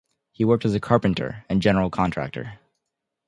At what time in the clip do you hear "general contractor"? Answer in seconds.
1.61-2.57